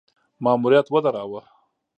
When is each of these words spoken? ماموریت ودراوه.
ماموریت 0.43 0.87
ودراوه. 0.89 1.41